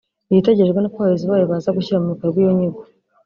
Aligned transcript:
Igitegerejwe 0.31 0.79
ni 0.79 0.87
uko 0.89 0.97
abakozi 0.99 1.23
bayo 1.31 1.45
baza 1.51 1.75
gushyira 1.77 2.01
mu 2.01 2.09
bikorwa 2.13 2.37
iyo 2.41 2.51
nyigo 2.57 2.81